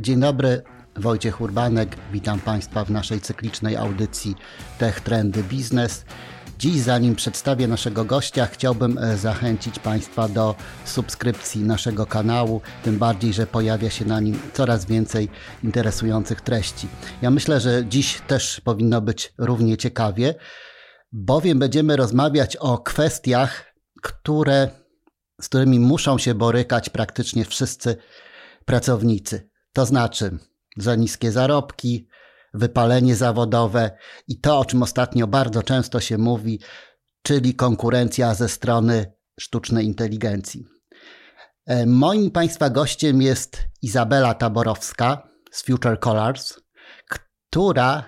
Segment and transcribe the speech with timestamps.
[0.00, 0.62] Dzień dobry,
[0.96, 1.96] Wojciech Urbanek.
[2.12, 4.34] Witam Państwa w naszej cyklicznej audycji
[4.78, 6.04] Tech Trendy Biznes.
[6.58, 10.54] Dziś, zanim przedstawię naszego gościa, chciałbym e, zachęcić Państwa do
[10.84, 15.28] subskrypcji naszego kanału, tym bardziej, że pojawia się na nim coraz więcej
[15.64, 16.88] interesujących treści.
[17.22, 20.34] Ja myślę, że dziś też powinno być równie ciekawie,
[21.12, 24.68] bowiem będziemy rozmawiać o kwestiach, które,
[25.40, 27.96] z którymi muszą się borykać praktycznie wszyscy
[28.64, 29.49] pracownicy.
[29.72, 30.38] To znaczy
[30.76, 32.08] za niskie zarobki,
[32.54, 33.90] wypalenie zawodowe
[34.28, 36.60] i to, o czym ostatnio bardzo często się mówi,
[37.22, 40.66] czyli konkurencja ze strony sztucznej inteligencji.
[41.66, 46.60] E, moim Państwa gościem jest Izabela Taborowska z Future Colors,
[47.08, 48.04] która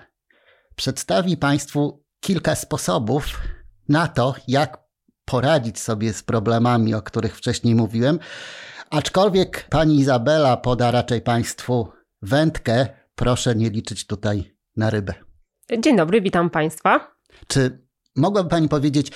[0.75, 3.41] przedstawi Państwu kilka sposobów
[3.89, 4.83] na to, jak
[5.25, 8.19] poradzić sobie z problemami, o których wcześniej mówiłem.
[8.93, 11.87] Aczkolwiek pani Izabela poda raczej Państwu
[12.21, 15.13] wędkę, proszę nie liczyć tutaj na rybę.
[15.79, 17.15] Dzień dobry, witam Państwa.
[17.47, 17.79] Czy
[18.15, 19.11] mogłaby Pani powiedzieć,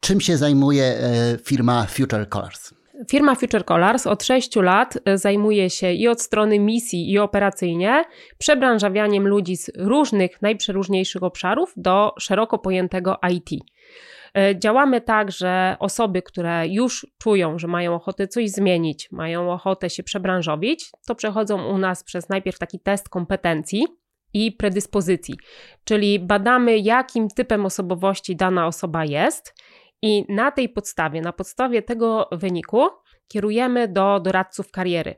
[0.00, 2.74] czym się zajmuje e, firma Future Colors?
[3.10, 8.04] Firma Future Colors od 6 lat e, zajmuje się i od strony misji, i operacyjnie
[8.38, 13.64] przebranżawianiem ludzi z różnych, najprzeróżniejszych obszarów do szeroko pojętego IT.
[14.38, 19.90] E, działamy tak, że osoby, które już czują, że mają ochotę coś zmienić, mają ochotę
[19.90, 23.86] się przebranżowić, to przechodzą u nas przez najpierw taki test kompetencji
[24.34, 25.34] i predyspozycji,
[25.84, 29.54] czyli badamy, jakim typem osobowości dana osoba jest,
[30.02, 32.88] i na tej podstawie, na podstawie tego wyniku,
[33.28, 35.14] kierujemy do doradców kariery.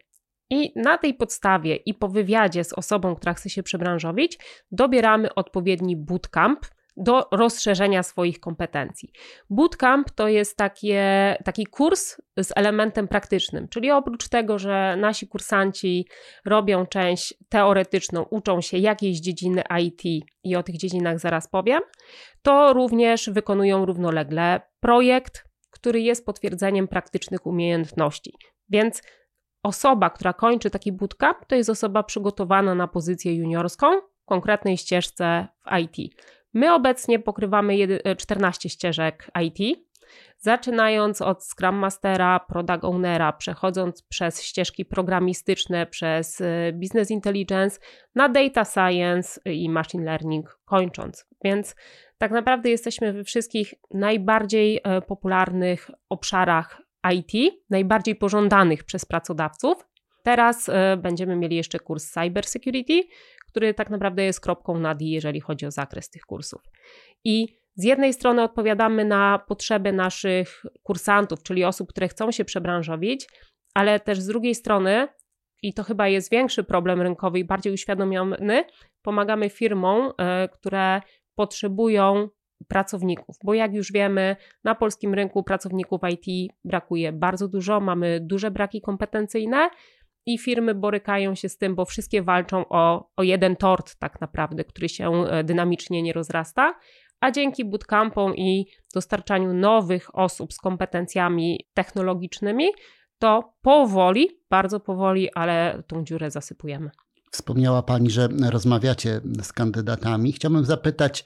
[0.50, 4.38] I na tej podstawie i po wywiadzie z osobą, która chce się przebranżowić,
[4.70, 6.60] dobieramy odpowiedni bootcamp,
[7.00, 9.12] do rozszerzenia swoich kompetencji.
[9.50, 16.06] Bootcamp to jest takie, taki kurs z elementem praktycznym, czyli oprócz tego, że nasi kursanci
[16.44, 21.80] robią część teoretyczną, uczą się jakiejś dziedziny IT i o tych dziedzinach zaraz powiem,
[22.42, 28.34] to również wykonują równolegle projekt, który jest potwierdzeniem praktycznych umiejętności.
[28.68, 29.02] Więc
[29.62, 33.86] osoba, która kończy taki bootcamp, to jest osoba przygotowana na pozycję juniorską
[34.24, 36.14] konkretnej ścieżce w IT.
[36.54, 37.76] My obecnie pokrywamy
[38.18, 39.78] 14 e, ścieżek IT,
[40.38, 47.80] zaczynając od Scrum Mastera, Product Ownera, przechodząc przez ścieżki programistyczne, przez e, Business Intelligence,
[48.14, 51.26] na Data Science i Machine Learning kończąc.
[51.44, 51.76] Więc
[52.18, 56.82] tak naprawdę jesteśmy we wszystkich najbardziej e, popularnych obszarach
[57.14, 59.86] IT, najbardziej pożądanych przez pracodawców.
[60.22, 63.02] Teraz będziemy mieli jeszcze kurs Cyber Security,
[63.50, 66.60] który tak naprawdę jest kropką nad i, jeżeli chodzi o zakres tych kursów.
[67.24, 73.26] I z jednej strony odpowiadamy na potrzeby naszych kursantów, czyli osób, które chcą się przebranżowić,
[73.74, 75.08] ale też z drugiej strony,
[75.62, 78.64] i to chyba jest większy problem rynkowy i bardziej uświadomiony,
[79.02, 81.00] pomagamy firmom, e, które
[81.34, 82.28] potrzebują
[82.68, 88.50] pracowników, bo jak już wiemy, na polskim rynku pracowników IT brakuje bardzo dużo, mamy duże
[88.50, 89.70] braki kompetencyjne,
[90.26, 94.64] i firmy borykają się z tym, bo wszystkie walczą o, o jeden tort, tak naprawdę,
[94.64, 96.74] który się e, dynamicznie nie rozrasta.
[97.20, 102.68] A dzięki bootcampom i dostarczaniu nowych osób z kompetencjami technologicznymi,
[103.18, 106.90] to powoli, bardzo powoli, ale tą dziurę zasypujemy.
[107.30, 110.32] Wspomniała Pani, że rozmawiacie z kandydatami.
[110.32, 111.24] Chciałbym zapytać,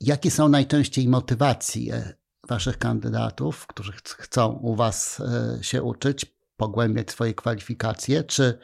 [0.00, 2.12] jakie są najczęściej motywacje
[2.48, 6.35] Waszych kandydatów, którzy chcą u Was e, się uczyć?
[6.56, 8.58] Pogłębiać swoje kwalifikacje, czy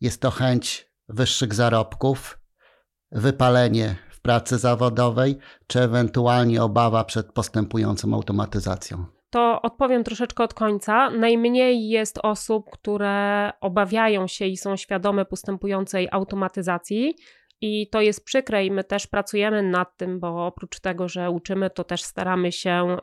[0.00, 2.38] jest to chęć wyższych zarobków,
[3.12, 9.04] wypalenie w pracy zawodowej, czy ewentualnie obawa przed postępującą automatyzacją?
[9.30, 11.10] To odpowiem troszeczkę od końca.
[11.10, 17.16] Najmniej jest osób, które obawiają się i są świadome postępującej automatyzacji.
[17.60, 21.70] I to jest przykre i my też pracujemy nad tym, bo oprócz tego, że uczymy,
[21.70, 22.96] to też staramy się e,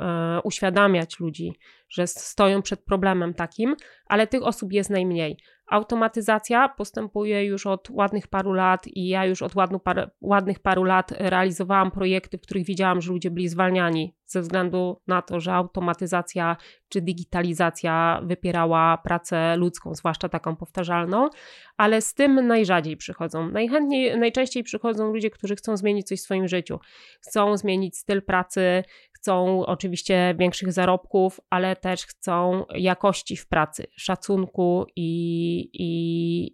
[0.44, 1.54] uświadamiać ludzi,
[1.90, 3.76] że stoją przed problemem takim,
[4.06, 5.38] ale tych osób jest najmniej.
[5.72, 10.84] Automatyzacja postępuje już od ładnych paru lat i ja już od ładnych, par, ładnych paru
[10.84, 15.54] lat realizowałam projekty, w których widziałam, że ludzie byli zwalniani ze względu na to, że
[15.54, 16.58] automatyzacja
[16.90, 21.30] czy digitalizacja wypierała pracę ludzką, zwłaszcza taką powtarzalną,
[21.78, 23.50] ale z tym najrzadziej przychodzą.
[23.50, 26.80] Najchętniej, najczęściej przychodzą ludzie, którzy chcą zmienić coś w swoim życiu.
[27.22, 28.84] Chcą zmienić styl pracy,
[29.22, 35.88] chcą oczywiście większych zarobków, ale też chcą jakości w pracy, szacunku i, i,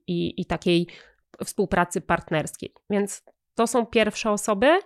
[0.07, 0.87] i, i takiej
[1.45, 2.73] współpracy partnerskiej.
[2.89, 3.23] Więc
[3.55, 4.79] to są pierwsze osoby.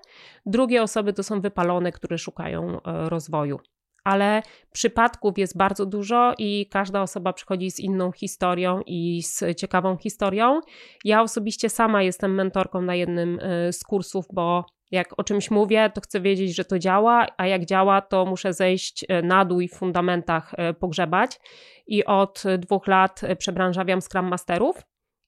[0.45, 3.59] Drugie osoby to są wypalone, które szukają e, rozwoju.
[4.03, 4.41] ale
[4.71, 10.61] przypadków jest bardzo dużo i każda osoba przychodzi z inną historią i z ciekawą historią.
[11.05, 15.91] Ja osobiście sama jestem mentorką na jednym y, z kursów, bo jak o czymś mówię,
[15.93, 19.61] to chcę wiedzieć, że to działa, a jak działa, to muszę zejść y, na dół
[19.61, 21.39] i w fundamentach y, pogrzebać.
[21.87, 24.81] I od dwóch lat przebranżawiam Scrum Masterów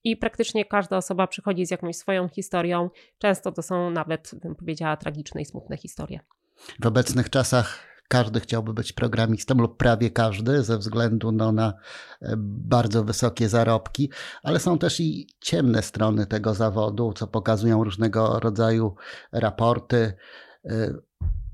[0.04, 2.90] i praktycznie każda osoba przychodzi z jakąś swoją historią.
[3.18, 6.20] Często to są nawet, bym powiedziała, tragiczne i smutne historie.
[6.82, 11.74] W obecnych czasach każdy chciałby być programistą, lub prawie każdy, ze względu no, na
[12.22, 14.10] e, bardzo wysokie zarobki,
[14.42, 18.94] ale są też i ciemne strony tego zawodu, co pokazują różnego rodzaju
[19.32, 20.12] raporty.
[20.64, 20.94] E,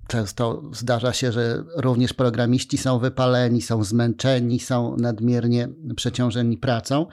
[0.09, 7.07] często zdarza się, że również programiści są wypaleni, są zmęczeni, są nadmiernie przeciążeni pracą.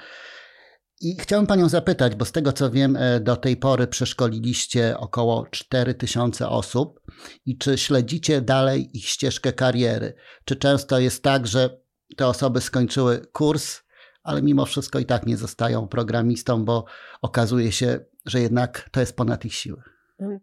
[1.01, 5.45] I chciałem Panią zapytać, bo z tego co wiem, e, do tej pory przeszkoliliście około
[5.51, 7.01] 4000 osób
[7.45, 10.13] i czy śledzicie dalej ich ścieżkę kariery?
[10.45, 11.79] Czy często jest tak, że
[12.17, 13.79] te osoby skończyły kurs,
[14.23, 16.85] ale mimo wszystko i tak nie zostają programistą, bo
[17.21, 19.96] okazuje się, że jednak to jest ponad ich siły?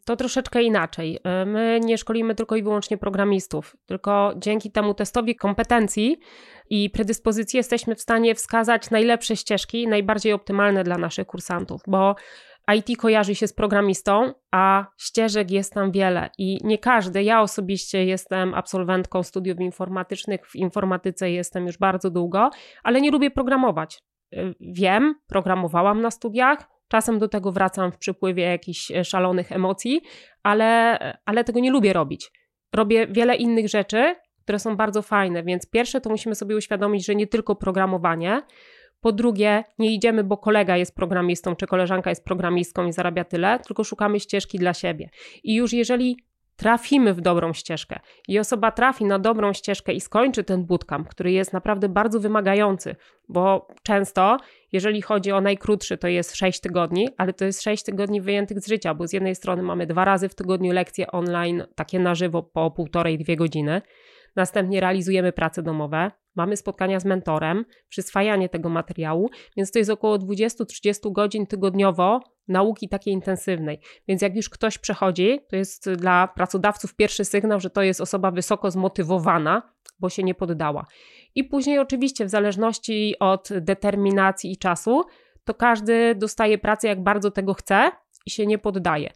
[0.05, 1.19] To troszeczkę inaczej.
[1.25, 6.19] E, my nie szkolimy tylko i wyłącznie programistów, tylko dzięki temu testowi kompetencji
[6.71, 12.15] i predyspozycji jesteśmy w stanie wskazać najlepsze ścieżki, najbardziej optymalne dla naszych kursantów, bo
[12.75, 17.23] IT kojarzy się z programistą, a ścieżek jest tam wiele i nie każdy.
[17.23, 22.51] Ja osobiście jestem absolwentką studiów informatycznych, w informatyce jestem już bardzo długo,
[22.83, 23.99] ale nie lubię programować.
[24.33, 30.01] E, wiem, programowałam na studiach, Czasem do tego wracam w przypływie jakichś e, szalonych emocji,
[30.43, 32.31] ale, ale tego nie lubię robić.
[32.73, 37.15] Robię wiele innych rzeczy, które są bardzo fajne, więc pierwsze to musimy sobie uświadomić, że
[37.15, 38.43] nie tylko programowanie.
[39.01, 43.61] Po drugie, nie idziemy, bo kolega jest programistą, czy koleżanka jest programistką i zarabia tyle,
[43.67, 45.11] tylko szukamy ścieżki dla siebie.
[45.45, 46.17] I już jeżeli
[46.57, 48.01] trafimy w dobrą ścieżkę.
[48.29, 52.97] I osoba trafi na dobrą ścieżkę i skończy ten bootcamp, który jest naprawdę bardzo wymagający,
[53.29, 54.37] bo często,
[54.73, 58.69] jeżeli chodzi o najkrótszy, to jest 6 tygodni, ale to jest 6 tygodni wyjętych z
[58.69, 62.43] życia, bo z jednej strony mamy dwa razy w tygodniu lekcje online, takie na żywo
[62.43, 63.83] po półtorej, dwie godziny,
[64.37, 70.17] Następnie realizujemy prace domowe, mamy spotkania z mentorem, przyswajanie tego materiału, więc to jest około
[70.17, 73.81] 20-30 godzin tygodniowo nauki takiej intensywnej.
[74.09, 78.31] Więc jak już ktoś przechodzi, to jest dla pracodawców pierwszy sygnał, że to jest osoba
[78.31, 80.85] wysoko zmotywowana, bo się nie poddała.
[81.35, 85.05] I później, oczywiście, w zależności od determinacji i czasu,
[85.45, 87.91] to każdy dostaje pracę, jak bardzo tego chce
[88.27, 89.11] i się nie poddaje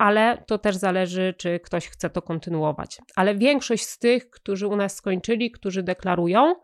[0.00, 2.98] ale to też zależy, czy ktoś chce to kontynuować.
[3.16, 6.54] Ale większość z tych, którzy u nas skończyli, którzy deklarują,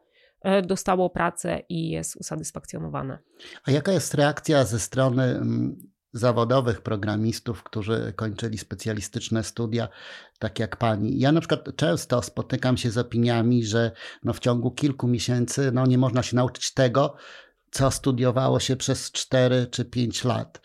[0.43, 3.19] e, dostało pracę i jest usatysfakcjonowane.
[3.65, 5.77] A jaka jest reakcja ze strony mm,
[6.13, 9.89] zawodowych programistów, którzy kończyli specjalistyczne studia,
[10.39, 11.19] tak jak pani.
[11.19, 13.93] Ja na przykład często spotykam się z opiniami, że
[14.23, 17.17] no w ciągu kilku miesięcy no nie można się nauczyć tego,
[17.71, 20.61] co studiowało się przez 4 czy 5 lat.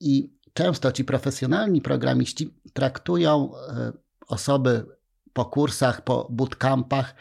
[0.00, 3.92] I często ci profesjonalni programiści traktują e,
[4.28, 4.86] osoby
[5.32, 7.14] po kursach, po bootcampach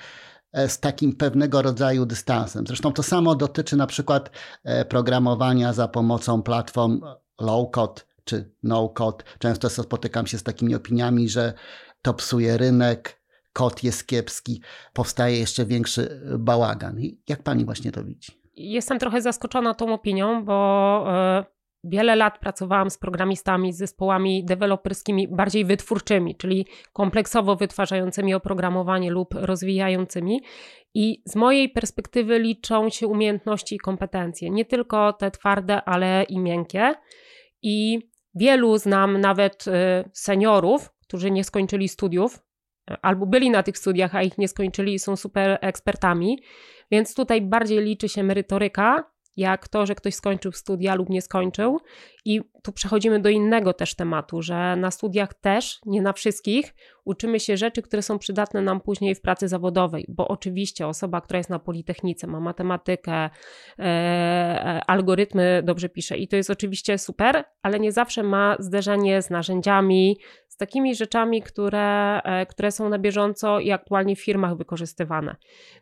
[0.53, 2.67] e, z takim pewnego rodzaju dystansem.
[2.67, 4.29] Zresztą to samo dotyczy na przykład
[4.63, 7.01] e, programowania za pomocą platform
[7.41, 9.23] low-code czy no-code.
[9.39, 11.53] Często spotykam się z takimi opiniami, że
[12.01, 13.21] to psuje rynek,
[13.53, 14.61] kod jest kiepski,
[14.93, 16.97] powstaje jeszcze większy bałagan.
[17.29, 18.31] Jak pani właśnie to widzi?
[18.55, 21.07] Jestem trochę zaskoczona tą opinią, bo
[21.87, 29.33] Wiele lat pracowałam z programistami, z zespołami deweloperskimi bardziej wytwórczymi, czyli kompleksowo wytwarzającymi oprogramowanie lub
[29.33, 30.41] rozwijającymi.
[30.93, 36.39] I z mojej perspektywy liczą się umiejętności i kompetencje, nie tylko te twarde, ale i
[36.39, 36.93] miękkie.
[37.61, 37.99] I
[38.35, 39.71] wielu znam nawet y,
[40.13, 42.39] seniorów, którzy nie skończyli studiów,
[43.01, 46.39] albo byli na tych studiach, a ich nie skończyli i są super ekspertami.
[46.91, 51.79] Więc tutaj bardziej liczy się merytoryka jak to, że ktoś skończył studia lub nie skończył.
[52.25, 56.75] I tu przechodzimy do innego też tematu, że na studiach też, nie na wszystkich,
[57.05, 61.37] uczymy się rzeczy, które są przydatne nam później w pracy zawodowej, bo oczywiście osoba, która
[61.37, 63.29] jest na Politechnice, ma matematykę, e,
[63.79, 69.29] e, algorytmy dobrze pisze i to jest oczywiście super, ale nie zawsze ma zderzenie z
[69.29, 75.35] narzędziami, z takimi rzeczami, które, e, które są na bieżąco i aktualnie w firmach wykorzystywane.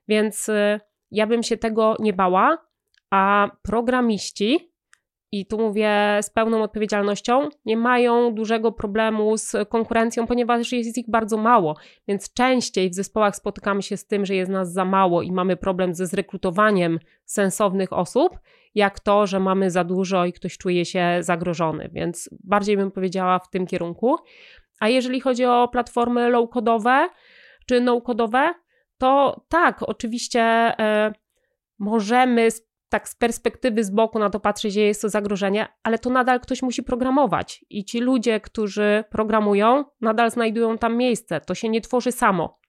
[0.07, 0.79] Więc e,
[1.12, 2.57] ja bym się tego nie bała,
[3.13, 4.74] a programiści,
[5.32, 11.10] i tu mówię z pełną odpowiedzialnością, nie mają dużego problemu z konkurencją, ponieważ jest ich
[11.10, 11.75] bardzo mało,
[12.08, 15.58] więc częściej w zespołach spotykamy się z tym, że jest nas za mało i mamy
[15.58, 18.39] problem ze zrekrutowaniem sensownych osób,
[18.75, 23.39] jak to, że mamy za dużo i ktoś czuje się zagrożony, więc bardziej bym powiedziała
[23.39, 24.15] w tym kierunku.
[24.79, 27.08] A jeżeli chodzi o platformy low-codowe
[27.65, 28.53] czy no-codowe,
[28.98, 31.13] to tak, oczywiście e,
[31.79, 32.50] możemy
[32.93, 36.39] tak z perspektywy z boku na to patrzeć, że jest to zagrożenie, ale to nadal
[36.39, 37.65] ktoś musi programować.
[37.69, 41.41] I ci ludzie, którzy programują, nadal znajdują tam miejsce.
[41.41, 42.59] To się nie tworzy samo.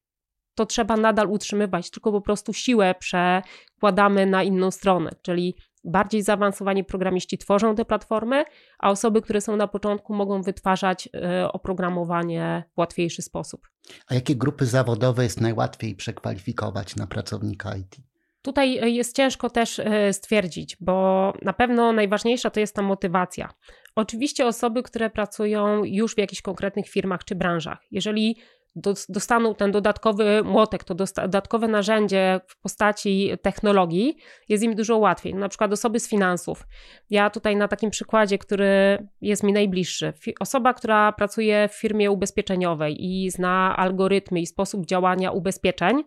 [0.55, 6.85] To trzeba nadal utrzymywać, tylko po prostu siłę przekładamy na inną stronę, czyli bardziej zaawansowani
[6.85, 8.45] programiści tworzą te platformy,
[8.79, 13.69] a osoby, które są na początku, mogą wytwarzać e, oprogramowanie w łatwiejszy sposób.
[14.07, 18.14] A jakie grupy zawodowe jest najłatwiej przekwalifikować na pracownika IT?
[18.45, 23.55] Tutaj e, jest ciężko też e, stwierdzić, bo na pewno najważniejsza to jest ta motywacja.
[23.95, 28.37] Oczywiście osoby, które pracują już w jakichś konkretnych firmach czy branżach, jeżeli
[29.09, 34.17] dostaną ten dodatkowy młotek, to dodatkowe narzędzie w postaci technologii,
[34.49, 35.35] jest im dużo łatwiej.
[35.35, 36.67] Na przykład osoby z finansów.
[37.11, 40.13] Ja tutaj na takim przykładzie, który jest mi najbliższy.
[40.41, 46.05] Osoba, która pracuje w firmie ubezpieczeniowej i zna algorytmy i sposób działania ubezpieczeń,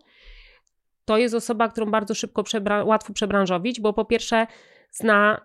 [1.08, 4.46] to jest osoba, którą bardzo szybko przebra łatwo przebranżowić, bo po pierwsze
[4.90, 5.40] zna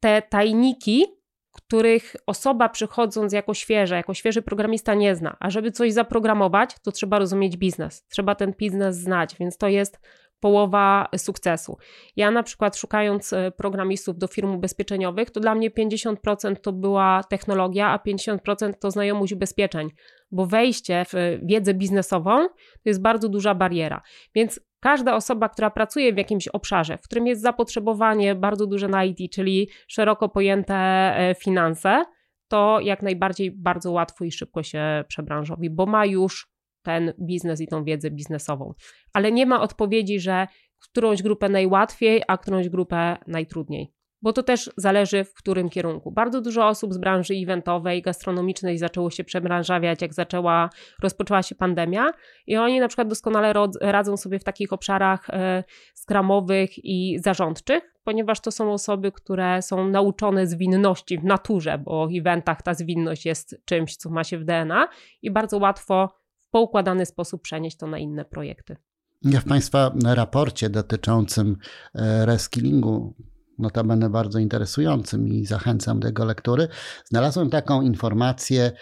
[0.00, 1.04] te tajniki,
[1.52, 5.36] których osoba przychodząc jako świeża, jako świeży programista nie zna.
[5.40, 10.00] A żeby coś zaprogramować, to trzeba rozumieć biznes, trzeba ten biznes znać, więc to jest
[10.40, 11.76] połowa sukcesu.
[12.16, 17.24] Ja na przykład szukając e, programistów do firm ubezpieczeniowych, to dla mnie 50% to była
[17.28, 19.90] technologia, a 50% to znajomość ubezpieczeń,
[20.30, 24.02] bo wejście w wiedzę biznesową to jest bardzo duża bariera.
[24.34, 29.04] Więc każda osoba, która pracuje w jakimś obszarze, w którym jest zapotrzebowanie bardzo duże na
[29.04, 32.04] IT, czyli szeroko pojęte e, finanse,
[32.48, 36.48] to jak najbardziej bardzo łatwo i szybko się przebranżowi, bo ma już
[36.82, 38.74] ten biznes i tą wiedzę biznesową.
[39.12, 40.46] Ale nie ma odpowiedzi, że
[40.78, 46.10] którąś grupę najłatwiej, a którąś grupę najtrudniej bo to też zależy w którym kierunku.
[46.10, 50.70] Bardzo dużo osób z branży eventowej, gastronomicznej zaczęło się przebranżawiać, jak zaczęła,
[51.02, 52.10] rozpoczęła się pandemia
[52.46, 58.40] i oni na przykład doskonale radzą sobie w takich obszarach e, skramowych i zarządczych, ponieważ
[58.40, 63.60] to są osoby, które są nauczone zwinności w naturze, bo w eventach ta zwinność jest
[63.64, 64.88] czymś, co ma się w DNA
[65.22, 66.08] i bardzo łatwo
[66.40, 68.76] w poukładany sposób przenieść to na inne projekty.
[69.22, 71.56] Ja w Państwa raporcie dotyczącym
[71.94, 73.14] e, reskillingu
[73.58, 76.68] notabene bardzo interesującym i zachęcam do jego lektury,
[77.04, 78.72] znalazłem taką informację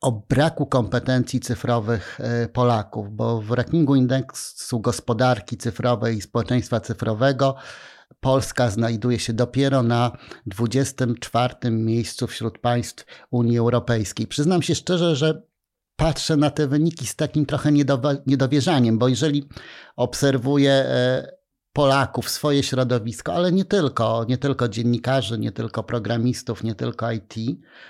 [0.00, 7.56] o braku kompetencji cyfrowych e, Polaków, bo w rankingu indeksu gospodarki cyfrowej i społeczeństwa cyfrowego
[8.20, 10.16] Polska znajduje się dopiero na
[10.46, 14.26] 24 miejscu wśród państw Unii Europejskiej.
[14.26, 15.42] Przyznam się szczerze, że
[15.96, 17.72] patrzę na te wyniki z takim trochę
[18.26, 19.48] niedowierzaniem, bo jeżeli
[19.96, 21.43] obserwuję e,
[21.74, 27.34] Polaków, swoje środowisko, ale nie tylko, nie tylko dziennikarzy, nie tylko programistów, nie tylko IT,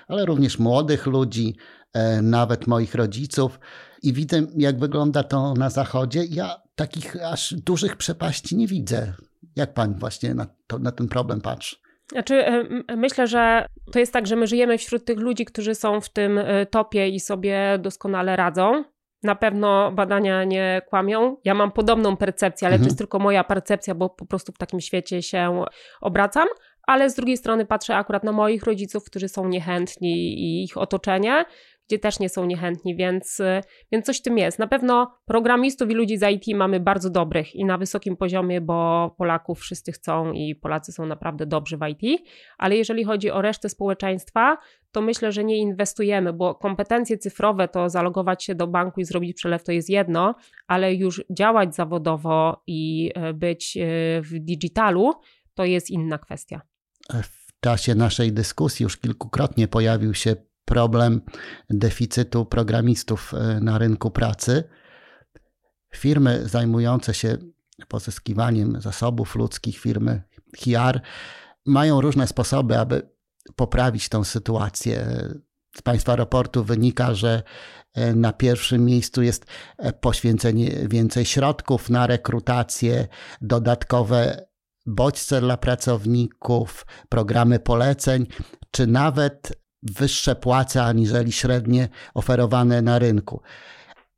[0.07, 1.55] ale również młodych ludzi,
[1.93, 3.59] e, nawet moich rodziców.
[4.03, 6.23] I widzę, jak wygląda to na zachodzie.
[6.29, 9.13] Ja takich aż dużych przepaści nie widzę.
[9.55, 11.75] Jak pan właśnie na, to, na ten problem patrzy?
[12.11, 16.01] Znaczy, e, myślę, że to jest tak, że my żyjemy wśród tych ludzi, którzy są
[16.01, 18.83] w tym e, topie i sobie doskonale radzą.
[19.25, 21.37] Na pewno badania nie kłamią.
[21.43, 22.83] Ja mam podobną percepcję, ale mhm.
[22.85, 25.63] to jest tylko moja percepcja, bo po prostu w takim świecie się
[26.01, 26.47] obracam.
[26.87, 31.45] Ale z drugiej strony patrzę akurat na moich rodziców, którzy są niechętni i ich otoczenie,
[31.87, 33.41] gdzie też nie są niechętni, więc,
[33.91, 34.59] więc coś tym jest.
[34.59, 39.09] Na pewno programistów i ludzi z IT mamy bardzo dobrych i na wysokim poziomie, bo
[39.17, 42.21] Polaków wszyscy chcą i Polacy są naprawdę dobrzy w IT,
[42.57, 44.57] ale jeżeli chodzi o resztę społeczeństwa,
[44.91, 49.37] to myślę, że nie inwestujemy, bo kompetencje cyfrowe to zalogować się do banku i zrobić
[49.37, 50.35] przelew to jest jedno,
[50.67, 53.81] ale już działać zawodowo i e, być e,
[54.21, 55.13] w digitalu
[55.53, 56.61] to jest inna kwestia.
[57.23, 61.21] W czasie naszej dyskusji już kilkukrotnie pojawił się problem
[61.69, 64.63] deficytu programistów e, na rynku pracy.
[65.93, 67.37] Firmy zajmujące się
[67.87, 70.23] pozyskiwaniem zasobów ludzkich, firmy
[70.57, 70.99] HR,
[71.65, 73.09] mają różne sposoby, aby
[73.55, 75.05] poprawić tą sytuację.
[75.77, 77.43] Z Państwa raportu wynika, że
[77.93, 79.45] e, na pierwszym miejscu jest
[79.77, 83.07] e, poświęcenie więcej środków na rekrutację,
[83.41, 84.47] dodatkowe
[84.85, 88.27] bodźce dla pracowników, programy poleceń,
[88.71, 93.41] czy nawet wyższe płace aniżeli średnie oferowane na rynku.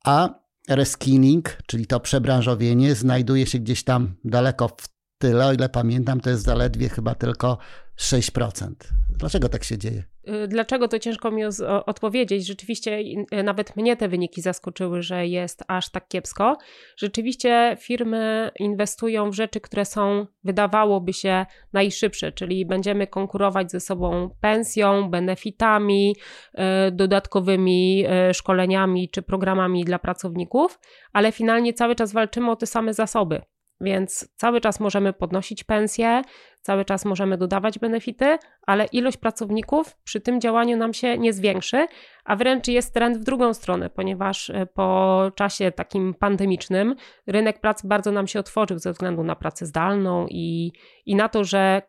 [0.06, 0.30] A
[0.70, 4.88] reskilling, czyli to przebranżowienie, znajduje się gdzieś tam daleko w
[5.18, 7.58] tyle, o ile pamiętam, to jest zaledwie chyba tylko
[8.00, 8.72] 6%.
[9.10, 10.04] Dlaczego tak się dzieje?
[10.30, 11.44] Y, dlaczego to ciężko mi
[11.86, 12.48] odpowiedzieć?
[12.48, 13.00] Rzeczywiście
[13.34, 16.58] y, nawet mnie te wyniki zaskoczyły, że jest aż tak kiepsko.
[16.98, 24.30] Rzeczywiście firmy inwestują w rzeczy, które są, wydawałoby się, najszybsze, czyli będziemy konkurować ze sobą
[24.42, 26.16] pensją, benefitami,
[26.54, 26.62] y,
[26.92, 30.80] dodatkowymi szkoleniami czy programami dla pracowników,
[31.13, 33.42] ale finalnie cały czas walczymy o te same zasoby.
[33.82, 36.22] Więc cały czas możemy podnosić pensje,
[36.62, 41.88] cały czas możemy dodawać benefity, ale ilość pracowników przy tym działaniu nam się nie zwiększy,
[42.26, 46.96] a wręcz jest trend w drugą stronę, ponieważ e, po czasie takim pandemicznym
[47.28, 50.72] rynek pracy bardzo nam się otworzył ze względu na pracę zdalną i,
[51.06, 51.82] i na to, że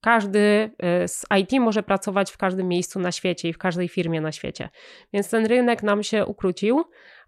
[0.00, 4.20] każdy e, z IT może pracować w każdym miejscu na świecie i w każdej firmie
[4.20, 4.68] na świecie.
[5.12, 6.84] Więc ten rynek nam się ukrócił,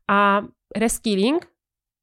[0.06, 0.42] a
[0.76, 1.57] reskilling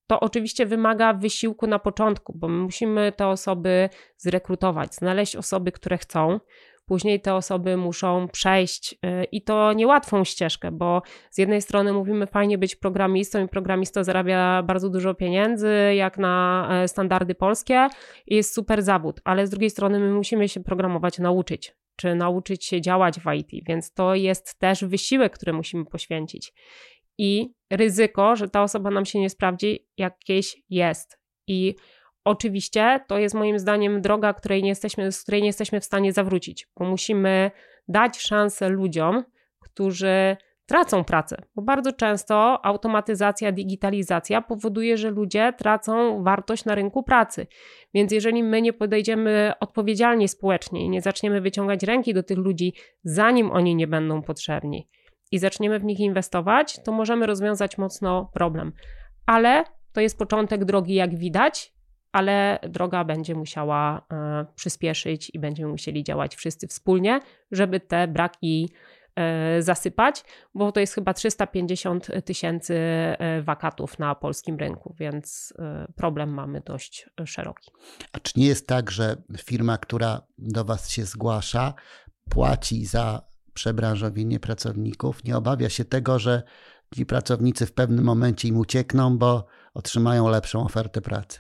[0.08, 6.40] to oczywiście wymaga wysiłku na początku, bo musimy te osoby zrekrutować, znaleźć osoby, które chcą.
[6.86, 8.98] Później te osoby muszą przejść y,
[9.32, 14.64] i to niełatwą ścieżkę, bo z jednej strony mówimy fajnie być programistą i programista zarabia
[14.64, 17.88] bardzo dużo pieniędzy, jak na e, standardy polskie
[18.28, 22.66] i jest super zawód, ale z drugiej strony my musimy się programować nauczyć, czy nauczyć
[22.66, 26.54] się działać w IT, więc to jest też wysiłek, który musimy poświęcić
[27.18, 31.20] i ryzyko, że ta osoba nam się nie sprawdzi, jakieś jest.
[31.48, 31.76] I
[32.26, 36.14] oczywiście to jest moim zdaniem droga, której nie jesteśmy, z której nie jesteśmy w stanie
[36.14, 37.52] zawrócić, bo musimy
[37.88, 39.24] dać szansę ludziom,
[39.60, 47.04] którzy tracą pracę, bo bardzo często automatyzacja, digitalizacja powoduje, że ludzie tracą wartość na rynku
[47.04, 47.48] pracy.
[47.94, 52.74] Więc jeżeli my nie podejdziemy odpowiedzialnie społecznie i nie zaczniemy wyciągać ręki do tych ludzi,
[53.04, 54.88] zanim oni nie będą potrzebni,
[55.36, 58.72] i zaczniemy w nich inwestować, to możemy rozwiązać mocno problem.
[59.26, 59.64] Ale
[59.94, 61.74] to jest początek drogi, jak widać,
[62.12, 67.20] ale droga będzie musiała e, przyspieszyć i będziemy musieli działać wszyscy wspólnie,
[67.52, 68.70] żeby te braki
[69.16, 70.24] e, zasypać,
[70.54, 76.62] bo to jest chyba 350 tysięcy e, wakatów na polskim rynku, więc e, problem mamy
[76.62, 77.72] dość szeroki.
[78.12, 81.74] A czy nie jest tak, że firma, która do Was się zgłasza,
[82.30, 86.44] płaci za przebranżowienie pracowników, nie obawia się tego, że
[86.96, 91.40] ci pracownicy w pewnym momencie im uciekną, bo otrzymają lepszą ofertę pracy.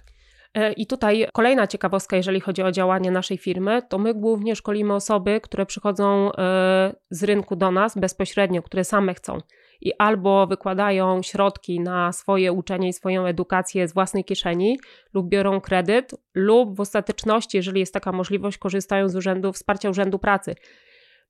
[0.53, 4.93] E, I tutaj kolejna ciekawostka, jeżeli chodzi o działanie naszej firmy, to my głównie szkolimy
[4.93, 9.37] osoby, które przychodzą e, z rynku do nas bezpośrednio, które same chcą
[9.81, 14.79] i albo wykładają środki na swoje uczenie i swoją edukację z własnej kieszeni,
[15.13, 20.19] lub biorą kredyt, lub w ostateczności, jeżeli jest taka możliwość, korzystają z urzędu, wsparcia Urzędu
[20.19, 20.55] Pracy.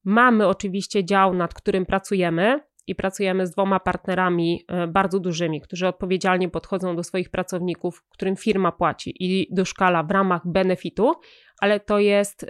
[0.06, 5.88] Mamy oczywiście dział, nad którym pracujemy i pracujemy z dwoma partnerami e, bardzo dużymi, którzy
[5.88, 11.14] odpowiedzialnie podchodzą do swoich pracowników, którym firma płaci i doszkala w ramach benefitu,
[11.60, 12.48] ale to jest e,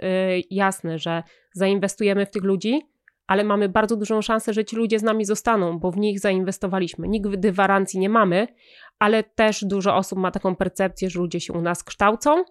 [0.50, 2.80] jasne, że zainwestujemy w tych ludzi,
[3.26, 7.08] ale mamy bardzo dużą szansę, że ci ludzie z nami zostaną, bo w nich zainwestowaliśmy.
[7.08, 8.46] Nigdy gwarancji nie mamy,
[8.98, 12.44] ale też dużo osób ma taką percepcję, że ludzie się u nas kształcą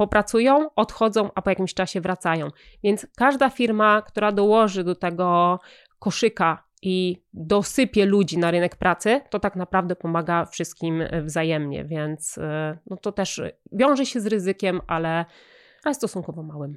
[0.00, 2.48] popracują, odchodzą, a po jakimś czasie wracają.
[2.82, 5.58] Więc każda firma, która dołoży do tego
[5.98, 12.78] koszyka i dosypie ludzi na rynek pracy, to tak naprawdę pomaga wszystkim wzajemnie, więc e,
[12.90, 15.24] no to też wiąże się z ryzykiem, ale,
[15.84, 16.76] ale stosunkowo małym.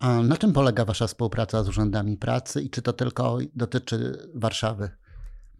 [0.00, 4.90] A na czym polega Wasza współpraca z urzędami pracy i czy to tylko dotyczy Warszawy?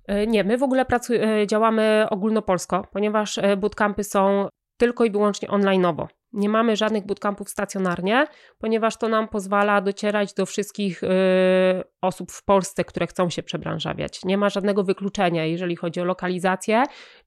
[0.07, 5.49] E, nie, my w ogóle pracuj, e, działamy ogólnopolsko, ponieważ bootcampy są tylko i wyłącznie
[5.49, 6.07] online'owo.
[6.35, 8.27] Nie mamy żadnych bootcampów stacjonarnie,
[8.59, 11.09] ponieważ to nam pozwala docierać do wszystkich y,
[12.01, 14.25] osób w Polsce, które chcą się przebranżawiać.
[14.25, 16.83] Nie ma żadnego wykluczenia, jeżeli chodzi o lokalizację,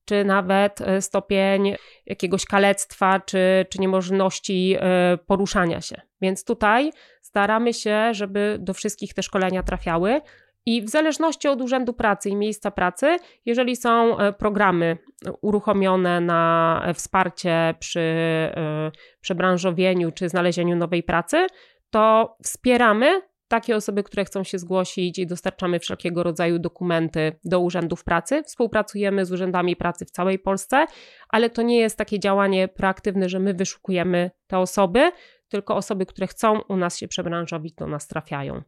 [0.05, 4.77] czy nawet y, stopień jakiegoś kalectwa, czy, czy niemożności
[5.13, 6.01] y, poruszania się.
[6.21, 6.91] Więc tutaj
[7.21, 10.21] staramy się, żeby do wszystkich te szkolenia trafiały.
[10.67, 14.97] I w zależności od urzędu pracy i miejsca pracy, jeżeli są e, programy
[15.41, 21.47] uruchomione na wsparcie przy e, przebranżowieniu czy znalezieniu nowej pracy,
[21.89, 28.03] to wspieramy takie osoby, które chcą się zgłosić i dostarczamy wszelkiego rodzaju dokumenty do urzędów
[28.03, 28.43] pracy.
[28.43, 30.85] Współpracujemy z urzędami pracy w całej Polsce,
[31.29, 35.11] ale to nie jest takie działanie proaktywne, że my wyszukujemy te osoby,
[35.49, 38.61] tylko osoby, które chcą u nas się przebranżowić, do nas trafiają.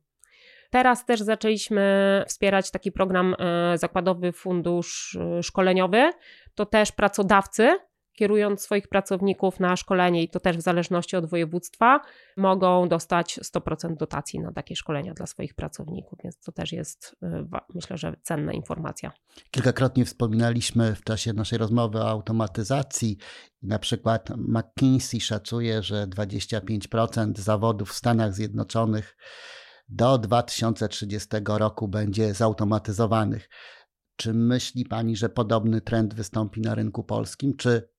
[0.69, 6.11] Teraz też zaczęliśmy wspierać taki program e, zakładowy fundusz e, szkoleniowy.
[6.55, 7.77] To też pracodawcy
[8.19, 12.01] kierując swoich pracowników na szkolenie, i to też w zależności od województwa,
[12.37, 17.27] mogą dostać 100% dotacji na takie szkolenia dla swoich pracowników, więc to też jest, y,
[17.75, 19.11] myślę, że cenna informacja.
[19.51, 23.17] Kilkakrotnie wspominaliśmy w czasie naszej rozmowy o automatyzacji.
[23.61, 29.17] Na przykład McKinsey szacuje, że 25% zawodów w Stanach Zjednoczonych
[29.89, 33.49] do 2030 roku będzie zautomatyzowanych.
[34.15, 37.89] Czy myśli Pani, że podobny trend wystąpi na rynku polskim, czy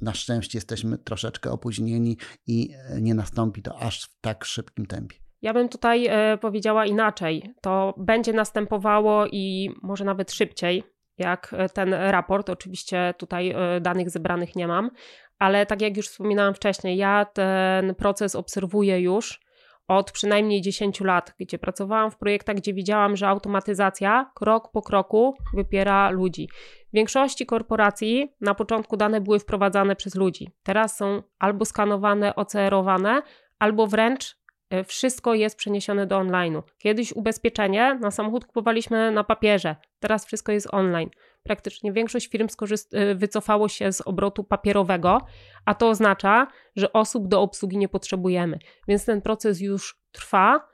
[0.00, 5.16] na szczęście jesteśmy troszeczkę opóźnieni i e, nie nastąpi to aż w tak szybkim tempie?
[5.42, 7.54] Ja bym tutaj e, powiedziała inaczej.
[7.60, 10.82] To będzie następowało i może nawet szybciej,
[11.18, 12.50] jak e, ten raport.
[12.50, 14.90] Oczywiście tutaj danych zebranych nie mam,
[15.38, 19.43] ale tak jak już wspominałam wcześniej, ja ten proces obserwuję już
[19.88, 25.34] od przynajmniej 10 lat, gdzie pracowałam w projektach, gdzie widziałam, że automatyzacja krok po kroku
[25.54, 26.48] wypiera ludzi.
[26.92, 30.50] W większości korporacji na początku dane były wprowadzane przez ludzi.
[30.62, 33.22] Teraz są albo skanowane, OCR-owane,
[33.58, 34.43] albo wręcz
[34.86, 36.62] wszystko jest przeniesione do online'u.
[36.78, 41.10] Kiedyś ubezpieczenie na samochód kupowaliśmy na papierze, teraz wszystko jest online
[41.44, 42.48] praktycznie większość firm
[42.94, 45.20] y, wycofało się z obrotu papierowego,
[45.64, 48.58] a to oznacza, że osób do obsługi nie potrzebujemy.
[48.88, 50.68] Więc ten proces już trwa.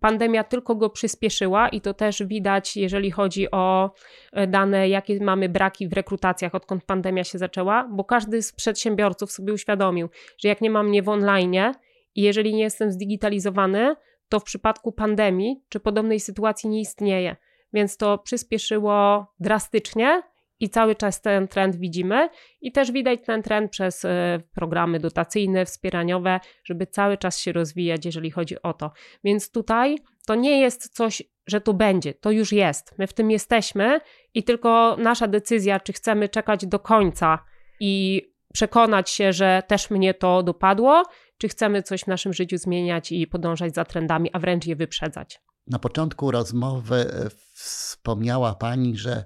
[0.00, 3.90] Pandemia tylko go przyspieszyła i to też widać, jeżeli chodzi o
[4.32, 9.32] e, dane, jakie mamy braki w rekrutacjach, odkąd pandemia się zaczęła, bo każdy z przedsiębiorców
[9.32, 11.72] sobie uświadomił, że jak nie mam mnie w online
[12.16, 13.94] i jeżeli nie jestem zdigitalizowany,
[14.28, 17.36] to w przypadku pandemii czy podobnej sytuacji nie istnieje
[17.76, 20.22] więc to przyspieszyło drastycznie
[20.60, 22.28] i cały czas ten trend widzimy
[22.60, 28.04] i też widać ten trend przez e, programy dotacyjne, wspieraniowe, żeby cały czas się rozwijać,
[28.04, 28.90] jeżeli chodzi o to.
[29.24, 32.94] Więc tutaj to nie jest coś, że to będzie, to już jest.
[32.98, 34.00] My w tym jesteśmy
[34.34, 37.44] i tylko nasza decyzja, czy chcemy czekać do końca
[37.80, 38.22] i
[38.56, 41.02] przekonać się, że też mnie to dopadło,
[41.38, 45.40] czy chcemy coś w naszym życiu zmieniać i podążać za trendami, a wręcz je wyprzedzać.
[45.66, 49.24] Na początku rozmowy e, wspomniała Pani, że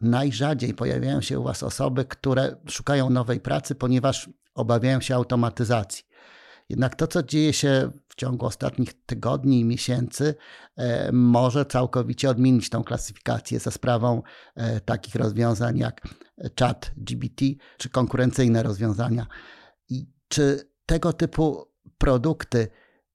[0.00, 6.04] najrzadziej pojawiają się u Was osoby, które szukają nowej pracy, ponieważ obawiają się automatyzacji.
[6.72, 10.34] Jednak to, co dzieje się w ciągu ostatnich tygodni i miesięcy,
[10.76, 14.22] e, może całkowicie odmienić tą klasyfikację za sprawą
[14.54, 16.08] e, takich rozwiązań jak
[16.60, 17.44] chat GBT
[17.78, 19.26] czy konkurencyjne rozwiązania.
[19.88, 21.66] I czy tego typu
[21.98, 22.68] produkty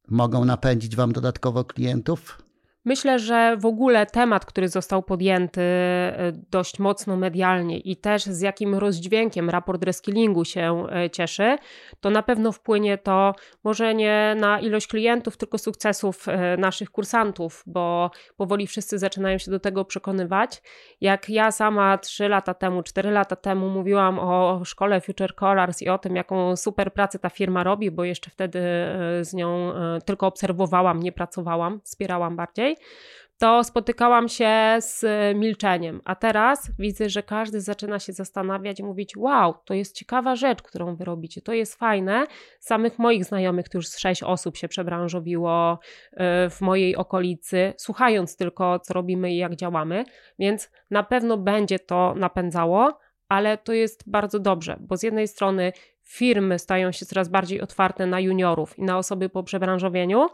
[0.08, 2.47] mogą napędzić Wam dodatkowo klientów?
[2.88, 8.42] Myślę, że w ogóle temat, który został podjęty e, dość mocno medialnie i też z
[8.42, 11.58] jakim rozdźwiękiem raport reskillingu się e, cieszy,
[12.00, 17.64] to na pewno wpłynie to może nie na ilość klientów, tylko sukcesów e, naszych kursantów,
[17.66, 20.62] bo powoli wszyscy zaczynają się do tego przekonywać.
[21.02, 25.90] Jak ja sama 3 lata temu, 4 lata temu mówiłam o szkole Future Colors i
[25.90, 28.60] o tym, jaką super pracę ta firma robi, bo jeszcze wtedy
[29.22, 29.74] z nią
[30.06, 32.77] tylko obserwowałam, nie pracowałam, wspierałam bardziej
[33.38, 35.06] to spotykałam się z
[35.38, 36.02] milczeniem.
[36.06, 40.96] A teraz widzę, że każdy zaczyna się zastanawiać mówić: Wow, to jest ciekawa rzecz, którą
[40.96, 42.28] wy robicie, to jest fajne.
[42.60, 45.80] Samych moich znajomych, to już z sześć osób się przebranżowiło
[46.14, 46.18] y,
[46.50, 50.06] w mojej okolicy, słuchając tylko, co robimy i jak działamy,
[50.40, 53.00] więc na pewno będzie to napędzało.
[53.30, 58.06] Ale to jest bardzo dobrze, bo z jednej strony firmy stają się coraz bardziej otwarte
[58.06, 60.28] na juniorów i na osoby po przebranżowieniu,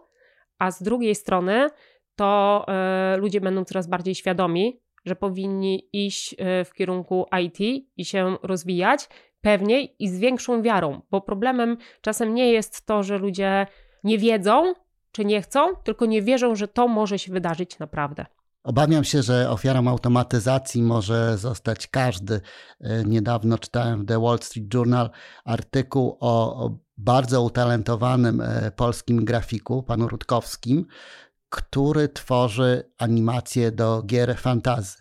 [0.59, 1.69] a z drugiej strony
[2.15, 8.05] to e, ludzie będą coraz bardziej świadomi, że powinni iść e, w kierunku IT i
[8.05, 9.09] się rozwijać
[9.41, 13.67] pewniej i z większą wiarą, bo problemem czasem nie jest to, że ludzie
[14.03, 14.73] nie wiedzą
[15.11, 18.25] czy nie chcą, tylko nie wierzą, że to może się wydarzyć naprawdę.
[18.63, 22.41] Obawiam się, że ofiarą automatyzacji może zostać każdy.
[22.81, 25.09] E, niedawno czytałem w The Wall Street Journal
[25.45, 28.43] artykuł o bardzo utalentowanym
[28.75, 30.85] polskim grafiku, panu Rutkowskim,
[31.53, 34.97] który tworzy animacje do gier fantazy.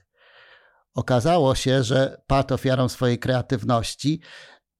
[0.94, 4.20] Okazało się, że padł ofiarą swojej kreatywności,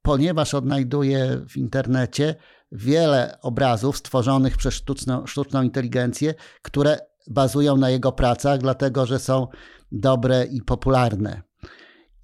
[0.03, 2.35] ponieważ odnajduje w internecie
[2.73, 6.99] wiele obrazów stworzonych przez sztuczną, sztuczną inteligencję, które
[7.31, 9.47] bazują na jego pracach, dlatego że są
[9.93, 11.43] dobre i popularne.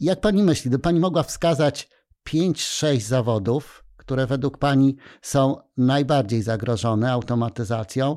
[0.00, 1.88] Jak pani myśli, gdyby pani mogła wskazać
[2.28, 8.16] 5-6 zawodów, które według pani są najbardziej zagrożone automatyzacją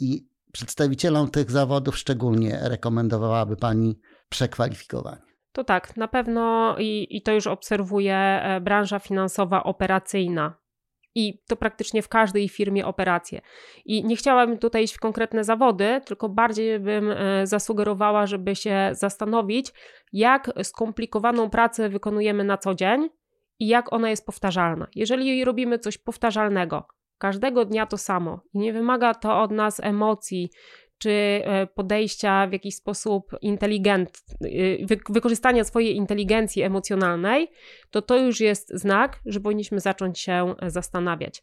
[0.00, 5.22] i przedstawicielom tych zawodów szczególnie rekomendowałaby Pani przekwalifikowanie?
[5.52, 10.60] To tak, na pewno i, i to już obserwuję e, branża finansowa operacyjna.
[11.14, 13.40] I to praktycznie w każdej firmie operacje.
[13.84, 18.90] I nie chciałabym tutaj iść w konkretne zawody, tylko bardziej bym e, zasugerowała, żeby się
[18.92, 19.72] zastanowić,
[20.12, 23.08] jak skomplikowaną pracę wykonujemy na co dzień
[23.58, 24.86] i jak ona jest powtarzalna.
[24.94, 26.88] Jeżeli robimy coś powtarzalnego,
[27.20, 30.50] każdego dnia to samo i nie wymaga to od nas emocji
[31.00, 37.50] czy e, podejścia w jakiś sposób inteligent, e, wykorzystania swojej inteligencji emocjonalnej,
[37.90, 41.42] to to już jest znak, że powinniśmy zacząć się zastanawiać.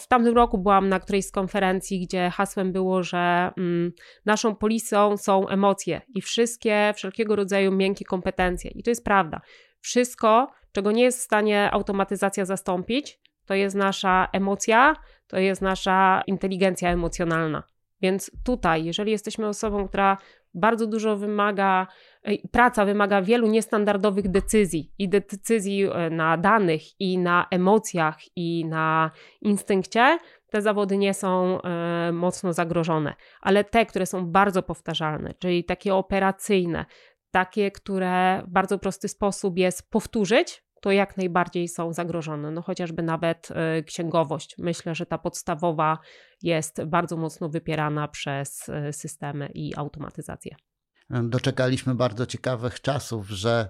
[0.00, 3.92] W tamtym roku byłam na którejś z konferencji, gdzie hasłem było, że mm,
[4.26, 8.70] naszą polisą są emocje i wszystkie, wszelkiego rodzaju miękkie kompetencje.
[8.70, 9.40] I to jest prawda.
[9.80, 16.22] Wszystko, czego nie jest w stanie automatyzacja zastąpić, to jest nasza emocja, to jest nasza
[16.26, 17.62] inteligencja emocjonalna.
[18.02, 20.18] Więc tutaj, jeżeli jesteśmy osobą, która
[20.54, 21.86] bardzo dużo wymaga,
[22.50, 29.10] praca wymaga wielu niestandardowych decyzji i decyzji e, na danych, i na emocjach, i na
[29.40, 30.18] instynkcie,
[30.50, 33.14] te zawody nie są e, mocno zagrożone.
[33.40, 36.84] Ale te, które są bardzo powtarzalne, czyli takie operacyjne,
[37.30, 42.50] takie, które w bardzo prosty sposób jest powtórzyć, to jak najbardziej są zagrożone.
[42.50, 44.54] No chociażby nawet y, księgowość.
[44.58, 45.98] Myślę, że ta podstawowa
[46.42, 50.56] jest bardzo mocno wypierana przez y, systemy i automatyzację.
[51.10, 53.68] Doczekaliśmy bardzo ciekawych czasów, że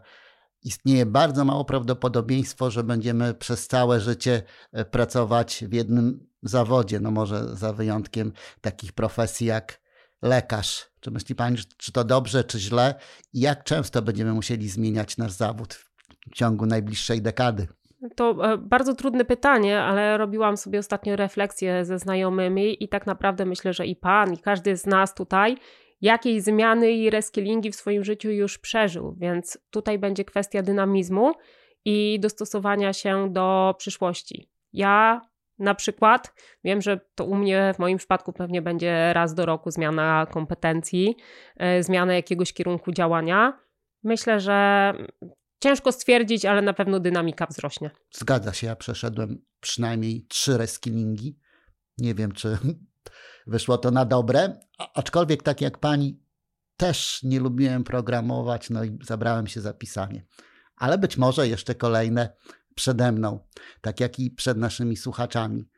[0.63, 7.01] istnieje bardzo mało prawdopodobieństwo, że będziemy przez całe życie e, pracować w jednym zawodzie.
[7.01, 9.83] No może za wyjątkiem takich profesji jak
[10.23, 10.91] lekarz.
[11.01, 12.95] Czy myśli Pani, czy to dobrze, czy źle?
[13.33, 15.92] I jak często będziemy musieli zmieniać nasz zawód
[16.31, 17.67] w ciągu najbliższej dekady?
[18.17, 23.47] To e, bardzo trudne pytanie, ale robiłam sobie ostatnio refleksję ze znajomymi i tak naprawdę
[23.47, 25.57] myślę, że i pan, i każdy z nas tutaj
[26.01, 31.33] jakiejś zmiany i reskillingi w swoim życiu już przeżył, więc tutaj będzie kwestia dynamizmu
[31.85, 34.49] i dostosowania się do przyszłości.
[34.73, 35.21] Ja
[35.59, 39.71] na przykład wiem, że to u mnie w moim przypadku pewnie będzie raz do roku
[39.71, 41.17] zmiana kompetencji,
[41.57, 43.59] e, zmiana jakiegoś kierunku działania.
[44.05, 44.93] Myślę, że
[45.63, 47.91] Ciężko stwierdzić, ale na pewno dynamika wzrośnie.
[48.13, 51.39] Zgadza się, ja przeszedłem przynajmniej trzy reskillingi.
[51.99, 52.59] Nie wiem, czy
[53.47, 54.61] wyszło to na dobre,
[54.95, 56.23] aczkolwiek tak jak pani,
[56.77, 60.27] też nie lubiłem programować, no i zabrałem się za pisanie.
[60.77, 62.37] Ale być może jeszcze kolejne
[62.75, 63.47] przede mną,
[63.81, 65.69] tak jak i przed naszymi słuchaczami.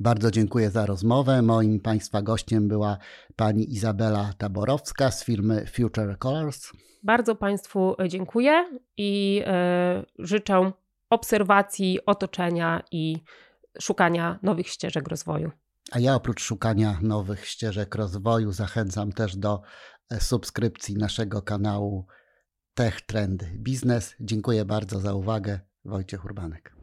[0.00, 1.42] Bardzo dziękuję za rozmowę.
[1.42, 2.98] Moim Państwa gościem była
[3.36, 6.72] pani Izabela Taborowska z firmy Future Colors.
[7.02, 10.72] Bardzo Państwu dziękuję i e, życzę
[11.10, 13.16] obserwacji otoczenia i
[13.80, 15.50] szukania nowych ścieżek rozwoju.
[15.92, 19.62] A ja oprócz szukania nowych ścieżek rozwoju zachęcam też do
[20.10, 22.06] e, subskrypcji naszego kanału
[22.74, 24.14] Tech Trend Biznes.
[24.20, 25.60] Dziękuję bardzo za uwagę.
[25.84, 26.75] Wojciech Urbanek.